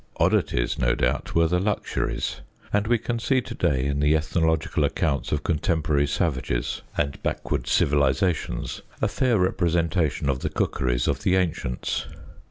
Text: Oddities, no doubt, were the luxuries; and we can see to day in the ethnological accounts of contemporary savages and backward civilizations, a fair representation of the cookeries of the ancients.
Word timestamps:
Oddities, 0.17 0.79
no 0.79 0.95
doubt, 0.95 1.35
were 1.35 1.47
the 1.47 1.59
luxuries; 1.59 2.41
and 2.73 2.87
we 2.87 2.97
can 2.97 3.19
see 3.19 3.39
to 3.41 3.53
day 3.53 3.85
in 3.85 3.99
the 3.99 4.15
ethnological 4.15 4.83
accounts 4.83 5.31
of 5.31 5.43
contemporary 5.43 6.07
savages 6.07 6.81
and 6.97 7.21
backward 7.21 7.67
civilizations, 7.67 8.81
a 8.99 9.07
fair 9.07 9.37
representation 9.37 10.27
of 10.27 10.39
the 10.39 10.49
cookeries 10.49 11.07
of 11.07 11.21
the 11.21 11.35
ancients. 11.35 12.07